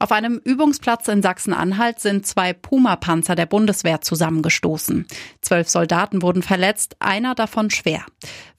[0.00, 5.06] Auf einem Übungsplatz in Sachsen-Anhalt sind zwei Puma-Panzer der Bundeswehr zusammengestoßen.
[5.40, 8.02] Zwölf Soldaten wurden verletzt, einer davon schwer.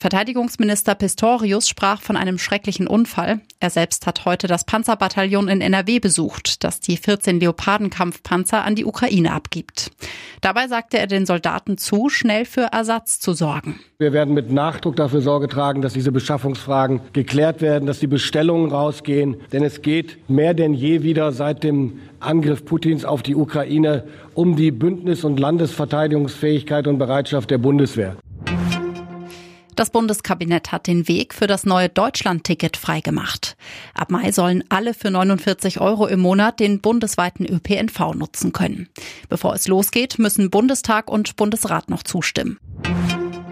[0.01, 3.39] Verteidigungsminister Pistorius sprach von einem schrecklichen Unfall.
[3.61, 8.85] Er selbst hat heute das Panzerbataillon in NRW besucht, das die 14 Leopardenkampfpanzer an die
[8.85, 9.91] Ukraine abgibt.
[10.41, 13.79] Dabei sagte er den Soldaten zu, schnell für Ersatz zu sorgen.
[13.97, 18.71] Wir werden mit Nachdruck dafür Sorge tragen, dass diese Beschaffungsfragen geklärt werden, dass die Bestellungen
[18.71, 24.03] rausgehen, denn es geht mehr denn je wieder seit dem Angriff Putins auf die Ukraine
[24.33, 28.15] um die Bündnis- und Landesverteidigungsfähigkeit und Bereitschaft der Bundeswehr.
[29.79, 33.55] Das Bundeskabinett hat den Weg für das neue Deutschland-Ticket freigemacht.
[33.93, 38.89] Ab Mai sollen alle für 49 Euro im Monat den bundesweiten ÖPNV nutzen können.
[39.29, 42.59] Bevor es losgeht, müssen Bundestag und Bundesrat noch zustimmen.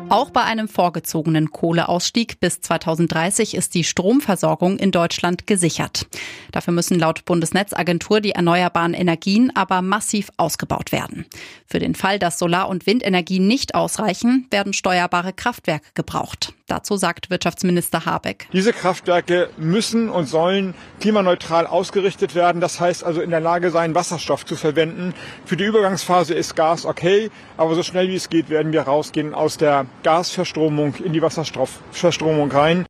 [0.10, 6.08] Auch bei einem vorgezogenen Kohleausstieg bis 2030 ist die Stromversorgung in Deutschland gesichert.
[6.54, 11.26] Dafür müssen laut Bundesnetzagentur die erneuerbaren Energien aber massiv ausgebaut werden.
[11.66, 16.54] Für den Fall, dass Solar- und Windenergie nicht ausreichen, werden steuerbare Kraftwerke gebraucht.
[16.68, 18.50] Dazu sagt Wirtschaftsminister Habeck.
[18.52, 22.60] Diese Kraftwerke müssen und sollen klimaneutral ausgerichtet werden.
[22.60, 25.14] Das heißt also in der Lage sein, Wasserstoff zu verwenden.
[25.46, 29.34] Für die Übergangsphase ist Gas okay, aber so schnell wie es geht, werden wir rausgehen
[29.34, 32.86] aus der Gasverstromung in die Wasserstoffverstromung rein.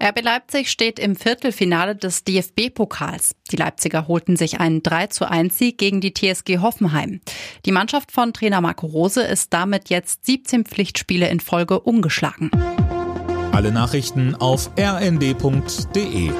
[0.00, 3.34] RB Leipzig steht im Viertelfinale des DFB-Pokals.
[3.50, 7.20] Die Leipziger holten sich einen 3 zu 1 Sieg gegen die TSG Hoffenheim.
[7.66, 12.50] Die Mannschaft von Trainer Marco Rose ist damit jetzt 17 Pflichtspiele in Folge ungeschlagen.
[13.52, 16.30] Alle Nachrichten auf rnd.de